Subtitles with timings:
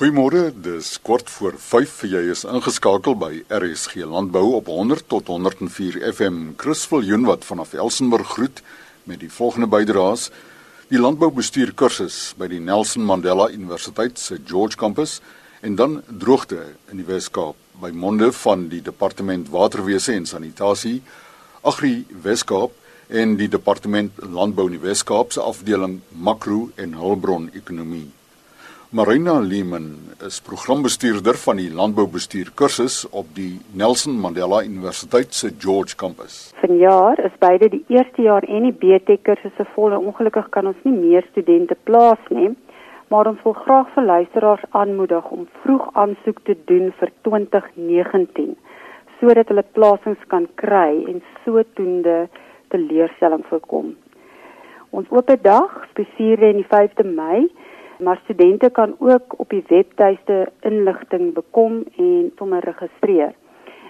[0.00, 1.90] Goeiemôre, dis kort voor 5.
[2.08, 6.36] Jy is ingeskakel by RSG Landbou op 100 tot 104 FM.
[6.56, 8.62] Chris Viljoen wat vanaf Elsenburg groet
[9.04, 10.30] met die volgende bydraes.
[10.88, 15.18] Die landboubestuur kursus by die Nelson Mandela Universiteit se George Campus
[15.60, 21.02] en dan droogte in die Wes-Kaap by monde van die Departement Waterwese en Sanitasie,
[21.60, 22.72] Agri Wes-Kaap
[23.12, 28.08] en die Departement Landbou in die Wes-Kaap se afdeling Makro en Hulpbron Ekonomie.
[28.92, 29.84] Marina Leeman
[30.26, 36.50] is programbestuurder van die landboubestuur kursus op die Nelson Mandela Universiteit se George Campus.
[36.58, 40.82] Vanjaar is beide die eerste jaar en die BTech kursusse vol en ongelukkig kan ons
[40.82, 42.50] nie meer studente plaas nie,
[43.14, 48.56] maar ons wil graag vir luisteraars aanmoedig om vroeg aansoek te doen vir 2019
[49.22, 52.24] sodat hulle plasings kan kry en sodoende
[52.74, 53.94] teleurstelling voorkom.
[54.90, 57.46] Ons oop dag spesiaal in die 5de Mei
[58.00, 63.34] maar studente kan ook op die webtuiste inligting bekom en sommer registreer.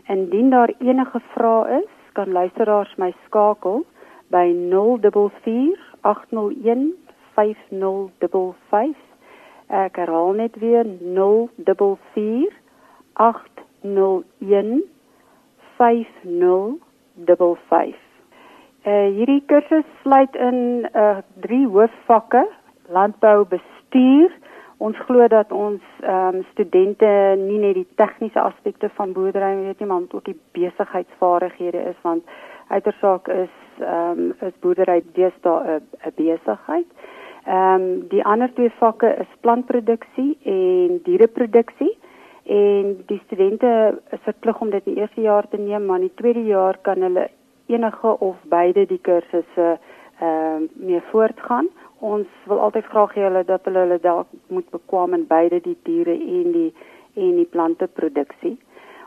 [0.06, 3.84] Indien daar enige vrae is, kan luisteraars my skakel
[4.26, 6.94] by 044 801
[7.34, 8.96] 5055.
[9.66, 12.54] Ek herhaal net weer 044
[13.12, 14.82] 801
[15.76, 17.94] 5055.
[18.80, 22.48] Uh, hierdie kursus sluit in uh, drie hoofvakke:
[22.88, 23.79] landbou, bestuur.
[24.80, 29.82] Ons glo dat ons ehm um, studente nie net die tegniese aspekte van boerdery weet
[29.82, 32.22] nie, maar ook die besigheidsvaardighede is want
[32.68, 36.86] uiteraard is ehm um, is boerdery deesdae 'n besigheid.
[37.44, 41.98] Ehm um, die ander twee vakke is plantproduksie en diereproduksie.
[42.44, 46.08] En die studente is verplig om dit in die eerste jaar te neem, maar in
[46.08, 47.28] die tweede jaar kan hulle
[47.66, 49.78] enige of beide die kursusse
[50.20, 51.68] ehm uh, mee voortgaan
[52.00, 55.76] ons wil altyd graag hê hulle dat hulle hulle dalk moet bekwam in beide die
[55.84, 56.70] diere en die
[57.14, 58.56] en die plante produksie.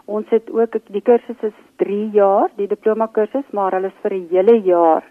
[0.06, 4.14] Ons het ook die kursus is 3 jaar, die diploma kursus, maar hulle is vir
[4.14, 5.04] 'n hele jaar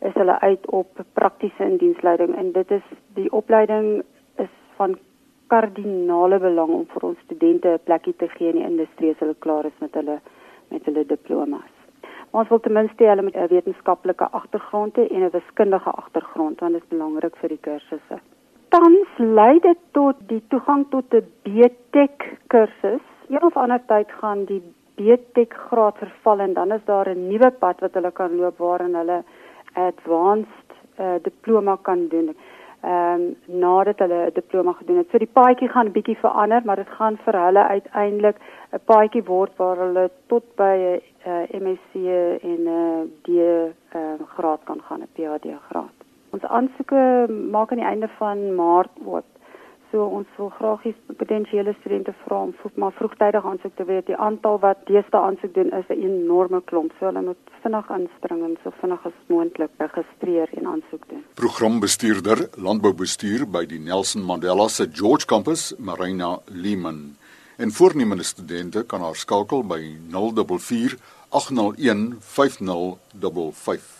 [0.00, 2.82] is hulle uit op praktiese indiensleiding en dit is
[3.14, 4.02] die opleiding
[4.36, 4.98] is van
[5.46, 9.34] kardinale belang om vir ons studente 'n plekkie te gee in die industrie as hulle
[9.38, 10.20] klaar is met hulle
[10.70, 11.77] met hulle diplomas.
[12.30, 16.82] Ons wil ten minste hulle met 'n wetenskaplike agtergrond en 'n wiskundige agtergrond want dit
[16.82, 18.18] is belangrik vir die kursusse.
[18.68, 23.06] Tans lei dit tot die toegang tot 'n BTech kursus.
[23.28, 24.62] Een of ander tyd gaan die
[24.96, 28.94] BTech graad verval en dan is daar 'n nuwe pad wat hulle kan loop waarin
[28.94, 29.24] hulle
[29.72, 30.68] advanced
[30.98, 32.36] uh, diploma kan doen
[32.80, 35.08] ehm um, nadat hulle 'n diploma gedoen het.
[35.10, 38.36] So die paadjie gaan 'n bietjie verander, maar dit gaan vir hulle uiteindelik
[38.72, 41.94] 'n paadjie word waar hulle tot by 'n uh, eh, MSc
[42.50, 43.72] en 'n uh, D ehm
[44.20, 45.96] uh, graad kan gaan, 'n PhD graad.
[46.30, 47.02] Ons aansoeke
[47.50, 49.24] maak aan die einde van Maart oop.
[49.90, 54.06] So ons wil graag hê potensiële studente vra om vroeg, maar vroegtydig aansoek te weet.
[54.06, 56.92] Die aantal wat deesdae aansoek doen is 'n enorme klomp.
[56.98, 61.24] So hulle moet vinnig inspring en so vinnig as moontlik registreer en aansoek doen.
[61.34, 67.16] Programbestuurder Landboubestuur by die Nelson Mandela se George Campus, Marina Leeman.
[67.56, 70.96] En voornemende studente kan haar skakel by 044
[71.28, 73.96] 801 5055.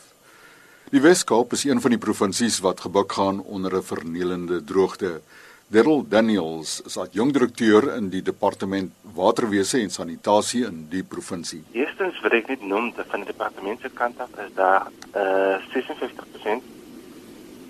[0.91, 5.21] Die Weskaap is een van die provinsies wat gebuk gaan onder 'n vernielende droogte.
[5.67, 11.63] Daryl Daniels is adjunk direkteur in die departement waterwese en sanitasie in die provinsie.
[11.73, 14.87] Eerstens wil ek net noem dat van die departement se kant af is daar
[15.17, 16.65] uh, 56%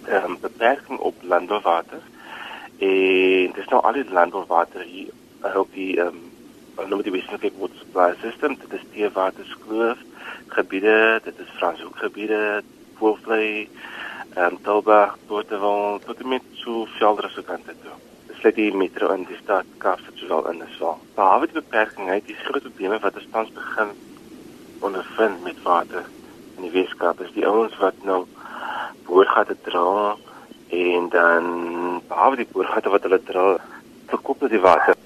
[0.08, 2.00] um, beperking op landbouwater
[2.78, 5.10] en dis nou al die landbouwater hier
[5.54, 6.27] op die ehm
[6.84, 10.04] um, nou die wesenlike water supply system dit is die waterskloof
[10.56, 12.62] gebiede dit is Franshoek gebiede
[12.98, 13.68] Wolfley
[14.34, 17.94] ehm um, Tilburg, Portewal, tot en met so veldere se kante toe.
[18.26, 20.98] Dit sluit die metro in die stad Kaapstad sowel in as wel.
[21.16, 23.94] Behalwe die beperking het die groot probleme wat ons tans begin
[24.86, 26.04] ondervind met water
[26.56, 28.20] in die Weskaap is die ouens wat nou
[29.08, 30.14] boorgate dra
[30.82, 31.50] en dan
[32.12, 33.48] behalwe die boorgate wat hulle dra
[34.12, 34.97] verkoop hulle die water.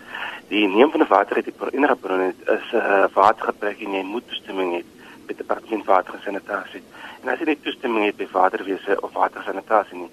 [0.52, 4.26] Die neem van water uit die enige bron is 'n uh, watergebrek en jy moet
[4.28, 4.82] toestemming hê
[5.26, 6.82] met die departement water en sanitasie.
[7.22, 10.10] En as jy nie toestemming het by waterwese of watersanitasie nie,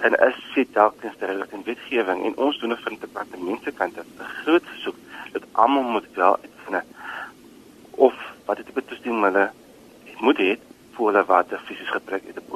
[0.00, 3.98] dan is dit dalk tens ter in wetgewing en ons doen van departement se kant
[3.98, 4.96] 'n groot versoek
[5.32, 6.84] dat almal moet wel uitvind
[7.90, 8.14] of
[8.46, 9.50] wat dit betoestemming hulle
[10.18, 10.52] moet hê
[10.94, 12.53] vir hulle water fisies gebruik 'n boorgat uit.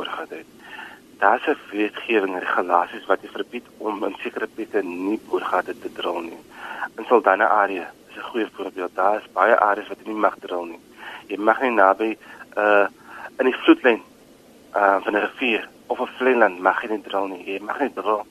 [1.19, 5.93] Daar's 'n wetgewing en regulasies wat dit verbied om in sekere plekke nie boorgate te
[5.93, 6.41] drill nie.
[6.97, 8.95] In Saldanha area is 'n goeie voorbeeld.
[8.95, 10.81] Daar is baie areas wat nie mag drill nie.
[11.27, 12.17] Jy mag nie naby
[12.57, 12.61] 'n
[13.39, 14.03] uh, die vloedlyn
[14.75, 17.45] uh van 'n rivier of 'n vleinland mag jy nie drill nie.
[17.45, 18.23] Jy mag nie drill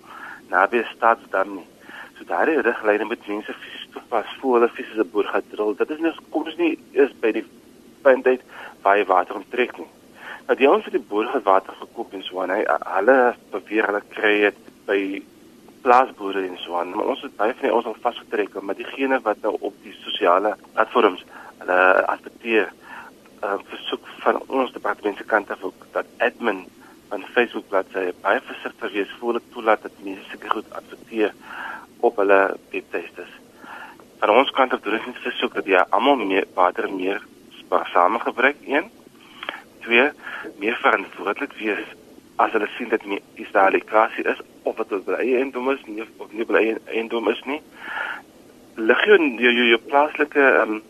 [0.50, 1.68] naby 'n staatsdam nie.
[2.18, 5.76] So daardie riglyne moet mense fisies toepas voor hulle fisiese boer gaan dril.
[5.76, 7.46] Dit is nie kom ons nie is by die
[8.02, 8.42] punt uit
[8.82, 9.88] waar jy water onttrek nie.
[10.48, 12.54] Nou die ouens vir die boer het water gekoop en so aan.
[12.56, 12.62] Hy
[12.94, 13.16] hulle
[13.52, 15.00] beweer hulle kry dit by
[15.84, 16.94] plaasboere en so aan.
[16.96, 19.92] Maar ons het baie van die ons al vasgetrek, maar diegene wat nou op die
[20.06, 21.26] sosiale platforms
[21.60, 21.80] hulle
[22.14, 22.72] adverteer
[23.44, 26.64] uh, versoek van ons departement se kant af ook dat admin
[27.12, 31.36] van Facebook bladsy baie versigtig wees voor hulle toelaat dat mense seker goed adverteer
[32.08, 32.40] op hulle
[32.72, 33.36] webtuistes.
[34.24, 37.20] Van ons kant af doen ons versoek dat jy almal meer water meer
[37.60, 38.88] spaarsame gebruik een.
[39.88, 40.10] Twee,
[40.60, 41.84] meer verantwoordelik wees
[42.44, 45.86] as hulle sien dat nie is daar lekasie is of wat dit by eiendom is
[45.88, 46.60] nie of nie by
[46.92, 47.62] eiendom is nie.
[48.76, 50.82] Lig jy jou jou, jou plaaslike um,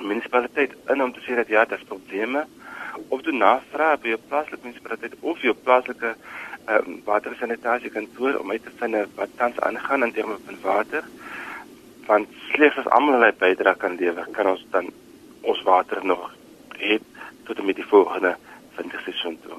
[0.00, 2.46] munisipaliteit in om te sê dat ja, daar is probleme
[3.12, 6.14] of doen navraag by jou plaaslike munisipaliteit of jou plaaslike
[6.72, 11.04] um, watersanitasie kantoor om uit te vind wat tans aangaan in terme van water
[12.08, 14.88] want slegs as almal hulle bydra kan lewer kan ons dan
[15.52, 16.30] ons water nog
[16.80, 16.96] hê
[17.46, 18.36] tot en met die volgende
[18.76, 19.58] winterseisoen toe.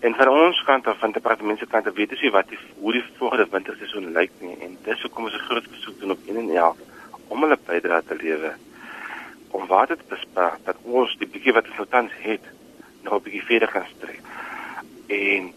[0.00, 2.58] En van ons kant af van departement se kant af weet ons nie wat die
[2.80, 6.26] hoe die volgende winterseisoen lyk nie en dis hoekom ons 'n groot besoek doen op
[6.26, 6.76] 1 en 11
[7.28, 8.56] om hulle bydra te lewer
[9.50, 12.44] om water te bespaar dat ons die bietjie wat ons nou tans het
[13.02, 14.20] nog 'n bietjie verder kan strek.
[15.06, 15.52] En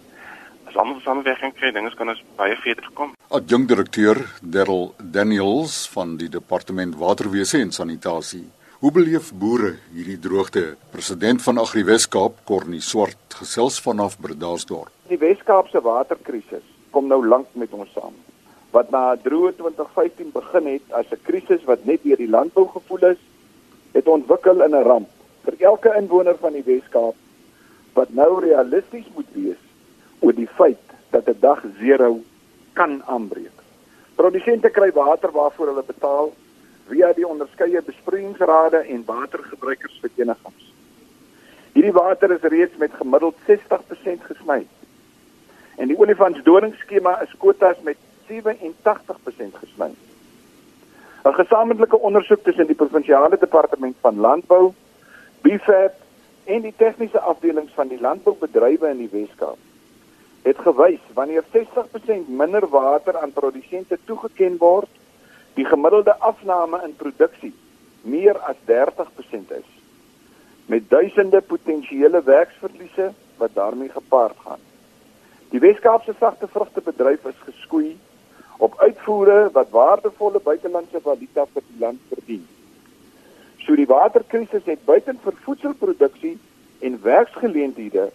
[0.66, 3.13] as almal samewerking kry, dink ons kan ons baie verder kom.
[3.30, 8.50] Adjunkt direkteur Darryl Daniels van die departement waterwese en sanitasie.
[8.83, 10.62] Hoe beleef boere hierdie droogte?
[10.91, 14.91] President van Agri Weskaap, Cornie Swart, gesels vanaf Bredasdorp.
[15.07, 18.18] Die Weskaapse waterkrisis kom nou lank met ons saam.
[18.75, 23.21] Wat na 2015 begin het as 'n krisis wat net deur die landbou gevoel is,
[23.94, 25.09] het ontwikkel in 'n ramp
[25.45, 27.15] vir elke inwoner van die Weskaap
[27.94, 29.63] wat nou realisties moet wees
[30.19, 32.24] oor die feit dat 'n dag 0
[32.74, 33.57] kan aanbreek.
[34.15, 36.33] Produsente kry water waarvoor hulle betaal
[36.88, 40.71] via die onderskeie besproeiingsrade en watergebruikersverenigings.
[41.74, 44.65] Hierdie water is reeds met gemiddeld 60% gesny.
[45.75, 47.97] En die olifantsdoringskema is kwotas met
[48.30, 49.91] 87% gesny.
[51.24, 54.74] 'n Gesamentlike ondersoek tussen die provinsiale departement van landbou,
[55.41, 55.94] BFAP
[56.44, 59.57] en die tegniese afdelings van die landboubedrywe in die Weskaap
[60.44, 64.89] het gewys wanneer 60% minder water aan produsente toegeken word,
[65.53, 67.53] die gemiddelde afname in produksie
[68.01, 69.69] meer as 30% is
[70.65, 74.59] met duisende potensiële werksverliese wat daarmee gepaard gaan.
[75.50, 77.97] Die Weskaapse sagte vrugtebedryf is geskoei
[78.57, 82.47] op uitvoere wat waardevolle buitelandse valuta vir die land verdien.
[83.65, 86.38] So die waterkrisis het buiten vir voedselproduksie
[86.79, 88.09] en werksgeleenthede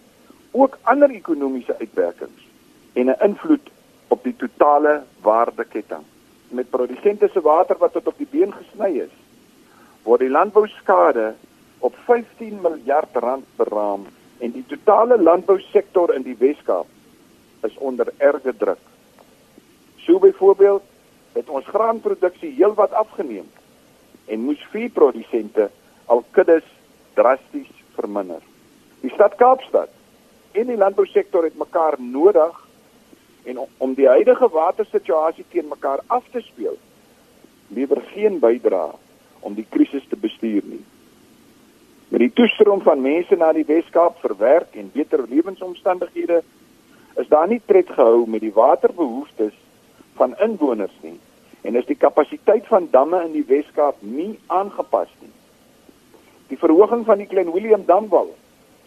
[0.51, 2.47] ook ander ekonomiese uitwerkings
[2.93, 3.69] en 'n invloed
[4.07, 6.03] op die totale waardeketting.
[6.49, 9.13] Met produsente se water wat tot op die been gesny is,
[10.03, 11.33] word die landbouskade
[11.79, 14.07] op 15 miljard rand beraam
[14.39, 16.87] en die totale landbousektor in die Weskaap
[17.67, 18.81] is onder erge druk.
[19.97, 20.83] So byvoorbeeld
[21.33, 23.47] het ons graanproduksie heelwat afgeneem
[24.25, 25.69] en moes veeprodusente
[26.05, 26.65] al kuddes
[27.13, 28.41] drasties verminder.
[29.01, 29.91] Die stad Kaapstad
[30.51, 32.55] en die landbousektor het mekaar nodig
[33.43, 36.77] en om die huidige watersituasie teen mekaar af te speel
[37.69, 38.91] lewer geen bydrae
[39.39, 40.83] om die krisis te bestuur nie.
[42.09, 46.41] Met die toestroom van mense na die Weskaap vir werk en beter lewensomstandighede
[47.21, 49.53] is daar nie tred gehou met die waterbehoeftes
[50.17, 51.17] van inwoners nie
[51.61, 55.31] en is die kapasiteit van damme in die Weskaap nie aangepas nie.
[56.49, 58.31] Die verhoging van die Klein Willem Damwal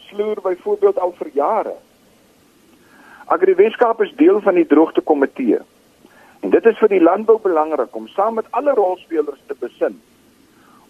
[0.09, 1.75] sloer byvoorbeeld al vir jare.
[3.27, 5.59] Agri Weskaap is deel van die droogtekomitee.
[6.43, 10.01] En dit is vir die landbou belangrik om saam met alle rolspelers te besin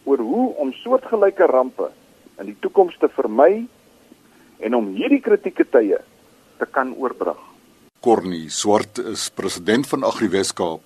[0.05, 1.91] oor hoe om soortgelyke rampe
[2.41, 3.67] in die toekoms te vermy
[4.59, 6.01] en om hierdie kritieke tye
[6.59, 7.39] te kan oorbrug.
[8.03, 10.83] Cornie Swart is president van Agri Weskaap.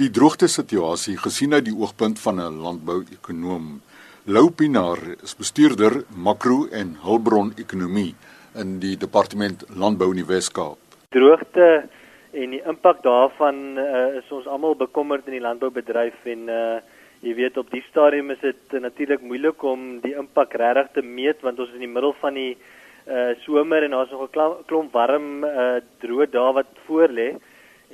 [0.00, 3.80] Die droogte situasie gesien uit die oogpunt van 'n landbouekonoom
[4.24, 8.16] Lou Pinaar is bestuurder makro en hulpbron ekonomie
[8.54, 10.85] in die departement landbou in die Wes-Kaap.
[11.16, 11.88] Droogte
[12.36, 16.78] en die impak daarvan uh, is ons almal bekommerd in die landboubedryf en uh,
[17.24, 21.04] jy weet op die stadium is dit uh, natuurlik moeilik om die impak regtig te
[21.06, 24.66] meet want ons is in die middel van die uh, somer en daar's nog 'n
[24.68, 27.30] klomp warm uh, droë dae wat voorlê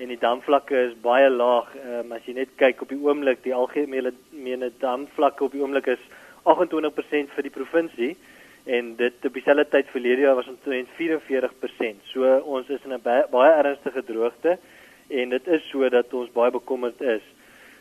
[0.00, 1.68] en die damvlakke is baie laag.
[1.76, 5.86] Ehm um, as jy net kyk op die oomblik, die algemene damvlakke op die oomblik
[5.86, 6.02] is
[6.48, 8.16] 28% vir die provinsie
[8.64, 12.02] en dit op dieselfde tyd verlede jaar was omtrent 44%.
[12.12, 14.58] So ons is in 'n baie, baie ernstige droogte
[15.08, 17.22] en dit is so dat ons baie bekommerd is.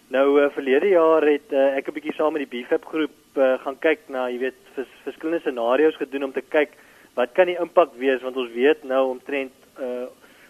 [0.08, 3.58] Nou uh, verlede jaar het uh, ek 'n bietjie saam met die BFAP groep uh,
[3.64, 6.76] gaan kyk na, jy weet, vers, verskillende scenario's gedoen om te kyk
[7.14, 10.08] wat kan die impak wees want ons weet nou omtrent uh,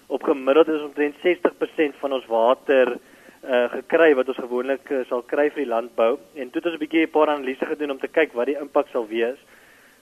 [0.08, 5.22] op gemiddeld is omtrent 60% van ons water uh, gekry wat ons gewoonlik uh, sal
[5.22, 8.00] kry vir die landbou en toe het ons 'n bietjie 'n paar analise gedoen om
[8.00, 9.38] te kyk wat die impak sal wees.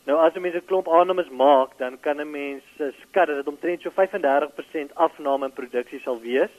[0.10, 3.48] Nou as jy mense klomp aannames maak, dan kan 'n mens uh, skat dat dit
[3.48, 6.50] omtrent so 35% afname in produksie sal wees.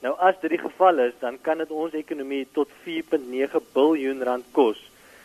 [0.00, 4.46] Nou as dit die geval is, dan kan dit ons ekonomie tot 4.9 biljoen rand
[4.52, 4.80] kos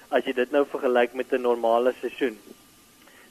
[0.09, 2.35] as jy dit nou vergelyk met 'n normale seisoen.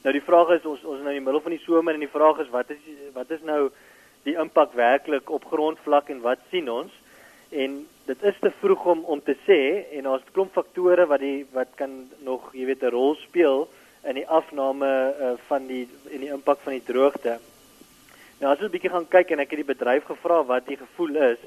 [0.03, 1.99] Nou die vraag is ons ons is nou in die middel van die somer en
[1.99, 2.81] die vraag is wat is
[3.13, 3.69] wat is nou
[4.23, 6.91] die impak werklik op grondvlak en wat sien ons?
[7.51, 11.19] En dit is te vroeg om om te sê en daar's 'n klomp faktore wat
[11.19, 13.69] die wat kan nog, jy weet, 'n rol speel
[14.03, 17.37] in die afname uh, van die en die impak van die droogte.
[18.41, 20.77] Nou as ons 'n bietjie gaan kyk en ek het die bedryf gevra wat die
[20.77, 21.41] gevoel is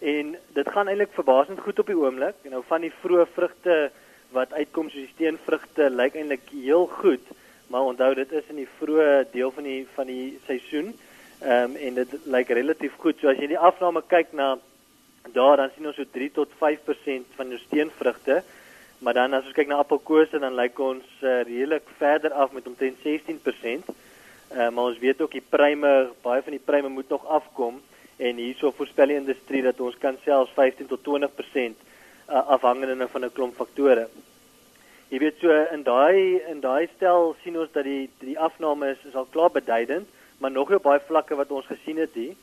[0.00, 2.36] en dit gaan eintlik verbasend goed op die oomblik.
[2.44, 3.90] Nou van die vroeë vrugte
[4.30, 7.24] wat uitkom soos die steenvrugte lyk eintlik heel goed,
[7.66, 10.94] maar onthou dit is in die vroeë deel van die van die seisoen.
[11.40, 13.18] Ehm um, en dit lyk relatief goed.
[13.20, 14.58] So as jy die afname kyk na
[15.32, 18.42] daar dan sien ons so 3 tot 5% van die steenvrugte.
[18.98, 22.66] Maar dan as ons kyk na appelkose dan lyk ons uh, redelik verder af met
[22.66, 23.90] omtrent 16%.
[24.48, 27.78] Uh, maar ons weet ook die pryme, baie van die pryme moet nog afkom
[28.16, 31.78] en hierso voorspel die industrie dat ons kan selfs 15 tot 20%
[32.28, 34.08] uh, afhangende van 'n klomp faktore.
[35.08, 39.04] Jy weet so in daai in daai stel sien ons dat die die afname is,
[39.08, 42.34] is al klaar beduidend, maar nog op baie vlakke wat ons gesien het hier.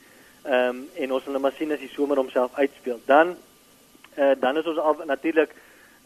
[0.44, 3.00] Ehm um, en ons sal maar sien as die somer homself uitspeel.
[3.06, 3.36] Dan
[4.18, 5.54] uh, dan is ons al natuurlik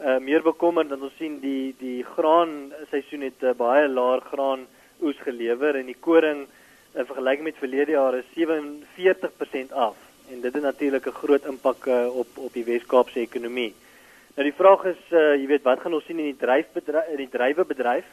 [0.01, 4.65] uh, meer bekommerd dat ons sien die die graan seisoen het uh, baie laer graan
[5.01, 6.47] oes gelewer en die koring
[6.93, 9.95] in vergelyking met verlede jaar is 47% af
[10.31, 13.73] en dit het natuurlik 'n groot impak uh, op op die Wes-Kaapse ekonomie.
[14.35, 17.17] Nou die vraag is uh, jy weet wat gaan ons sien in die dryfbedryf in
[17.17, 18.05] die drywebedryf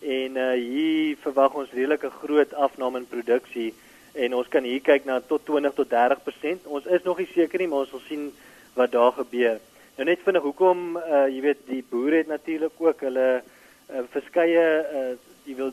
[0.00, 3.74] en uh, hier verwag ons redelik 'n groot afname in produksie
[4.12, 6.66] en ons kan hier kyk na tot 20 tot 30%.
[6.66, 8.32] Ons is nog nie seker nie, maar ons wil sien
[8.74, 9.60] wat daar gebeur.
[9.96, 14.66] Nou net vinnig hoekom uh, jy weet die boere het natuurlik ook hulle uh, verskeie
[14.82, 15.12] uh,
[15.44, 15.72] jy wil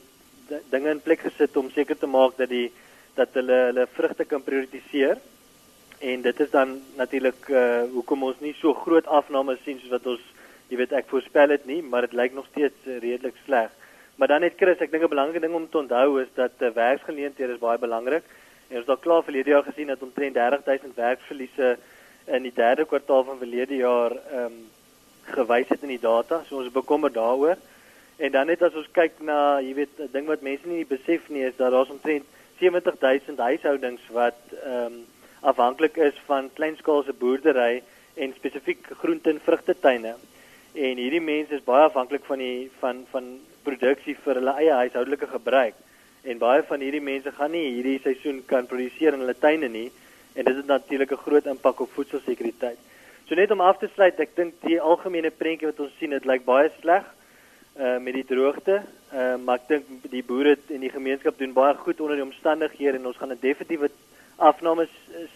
[0.71, 2.69] dinge in plek gesit om seker te maak dat die
[3.17, 5.17] dat hulle hulle vrugte kan prioritiseer.
[5.99, 10.05] En dit is dan natuurlik uh hoekom ons nie so groot afname sien soos wat
[10.13, 10.23] ons
[10.69, 13.71] jy weet ek voorspel het nie, maar dit lyk nog steeds uh, redelik sleg.
[14.17, 16.69] Maar dan net Chris, ek dink 'n belangrike ding om te onthou is dat uh,
[16.73, 18.23] werksgeleenthede is baie belangrik.
[18.69, 21.77] En ons het al klaar verlede jaar gesien dat omtrent 30000 werksverliese
[22.27, 24.65] in die derde kwartaal van verlede jaar ehm um,
[25.27, 26.37] gewys het in die data.
[26.47, 27.57] So ons is bekommerd daaroor.
[28.17, 31.27] En dan net as ons kyk na, jy weet, 'n ding wat mense nie besef
[31.29, 32.23] nie is dat daar's omtrent
[32.59, 35.05] 70000 huishoudings wat ehm um,
[35.41, 37.83] afhanklik is van kleinskaalse boerdery
[38.15, 40.15] en spesifiek groente en vrugtetuine.
[40.73, 45.27] En hierdie mense is baie afhanklik van die van van produksie vir hulle eie huishoudelike
[45.27, 45.75] gebruik.
[46.23, 49.91] En baie van hierdie mense gaan nie hierdie seisoen kan produseer in hulle tuine nie
[50.37, 52.77] en dit het natuurlik 'n groot impak op voedselsekuriteit.
[53.27, 56.25] So net om af te sluit, ek dink die algemene prentjie wat ons sien, dit
[56.25, 57.03] lyk baie sleg
[57.79, 58.81] uh met die droogte.
[59.13, 62.97] Uh maar ek dink die boere en die gemeenskap doen baie goed onder die omstandighede
[62.97, 63.89] en ons gaan 'n definitiewe
[64.37, 64.87] afname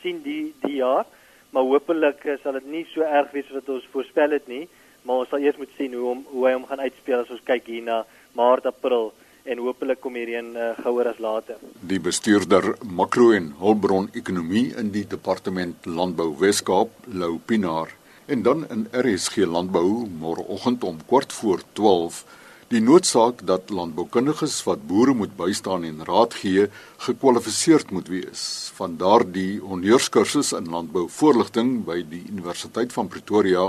[0.01, 1.05] sien die die jaar.
[1.49, 4.69] Maar hopelik sal dit nie so erg wees soos wat ons voorspel het nie,
[5.03, 7.43] maar ons sal eers moet sien hoe hom hoe hy hom gaan uitspeel as ons
[7.43, 9.11] kyk hier na Maart, April
[9.43, 11.57] en hopelik kom hierdie een uh, gouer as later.
[11.81, 17.95] Die bestuurder makro en hulpbron ekonomie in die departement landbou Weskaap, Lou Pinaar
[18.31, 22.23] en dan in RSG landbou môreoggend om kort voor 12
[22.71, 26.69] die noodsaak dat landboukundiges wat boere moet bystaan en raad gee
[27.07, 28.43] gekwalifiseerd moet wees
[28.77, 33.65] van daardie honneurskursus in landbou voorligting by die Universiteit van Pretoria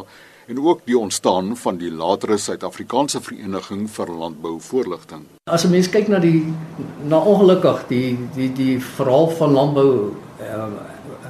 [0.46, 5.26] en ook die ontstaan van die latere Suid-Afrikaanse Vereniging vir Landbou Voorligting.
[5.44, 6.54] As 'n mens kyk na die
[7.04, 10.72] na ongelukkig die die die verhaal van landbou ehm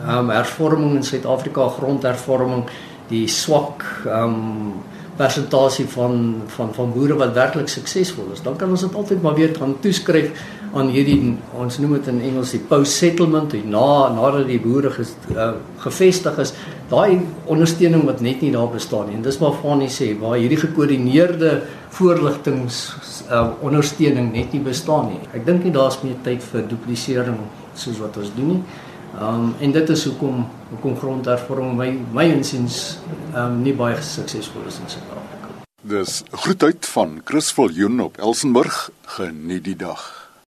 [0.08, 2.64] um, hervorming in Suid-Afrika grondhervorming
[3.08, 4.72] die swak ehm um,
[5.22, 8.42] persentasie van van van boere wat werklik suksesvol is.
[8.42, 10.34] Dan kan ons dit altyd maar weer gaan toeskryf
[10.72, 14.90] aan hierdie ons noem dit in Engels die post settlement, die na nadat die boere
[14.94, 15.52] ges, uh,
[15.84, 16.54] gevestig is,
[16.88, 17.20] daai
[17.52, 19.18] ondersteuning wat net nie daar bestaan nie.
[19.20, 21.58] En dis maar van nie sê waar hierdie gekoördineerde
[21.98, 22.80] voorligtings
[23.28, 25.20] uh, ondersteuning net nie bestaan nie.
[25.36, 27.42] Ek dink nie daar's meer tyd vir duplisering
[27.76, 28.62] soos wat ons doen nie.
[29.18, 32.98] Ehm um, en dit is hoekom hoekom grondhervorming my my insiens
[33.34, 35.52] ehm um, nie baie suksesvol is in Suid-Afrika.
[35.82, 38.90] Dis groetheid van Chris Viljoen op Elsenburg.
[39.18, 40.21] Geniet die dag.